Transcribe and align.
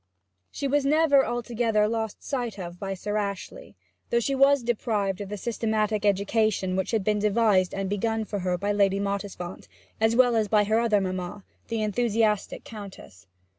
She 0.49 0.67
was 0.67 0.83
never 0.83 1.23
altogether 1.23 1.87
lost 1.87 2.23
sight 2.23 2.57
of 2.57 2.79
by 2.79 2.95
Sir 2.95 3.17
Ashley, 3.17 3.75
though 4.09 4.19
she 4.19 4.33
was 4.33 4.63
deprived 4.63 5.21
of 5.21 5.29
the 5.29 5.37
systematic 5.37 6.07
education 6.07 6.75
which 6.75 6.89
had 6.89 7.03
been 7.03 7.19
devised 7.19 7.71
and 7.75 7.87
begun 7.87 8.25
for 8.25 8.39
her 8.39 8.57
by 8.57 8.71
Lady 8.71 8.99
Mottisfont, 8.99 9.67
as 9.99 10.15
well 10.15 10.35
as 10.35 10.47
by 10.47 10.63
her 10.63 10.79
other 10.79 11.01
mamma, 11.01 11.43
the 11.67 11.83
enthusiastic 11.83 12.63
Countess. 12.63 13.27